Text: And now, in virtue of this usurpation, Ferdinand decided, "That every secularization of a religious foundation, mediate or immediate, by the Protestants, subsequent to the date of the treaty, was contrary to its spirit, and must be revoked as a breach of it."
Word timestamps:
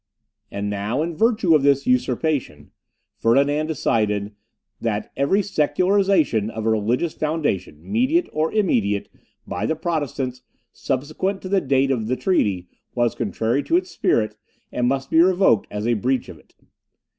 And 0.49 0.67
now, 0.67 1.03
in 1.03 1.15
virtue 1.15 1.53
of 1.53 1.61
this 1.61 1.85
usurpation, 1.85 2.71
Ferdinand 3.19 3.67
decided, 3.67 4.33
"That 4.79 5.11
every 5.15 5.43
secularization 5.43 6.49
of 6.49 6.65
a 6.65 6.71
religious 6.71 7.13
foundation, 7.13 7.77
mediate 7.83 8.27
or 8.33 8.51
immediate, 8.51 9.09
by 9.45 9.67
the 9.67 9.75
Protestants, 9.75 10.41
subsequent 10.73 11.43
to 11.43 11.49
the 11.49 11.61
date 11.61 11.91
of 11.91 12.07
the 12.07 12.15
treaty, 12.15 12.67
was 12.95 13.13
contrary 13.13 13.61
to 13.61 13.77
its 13.77 13.91
spirit, 13.91 14.35
and 14.71 14.87
must 14.87 15.11
be 15.11 15.21
revoked 15.21 15.67
as 15.69 15.85
a 15.85 15.93
breach 15.93 16.29
of 16.29 16.39
it." 16.39 16.55